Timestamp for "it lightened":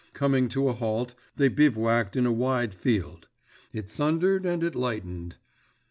4.63-5.37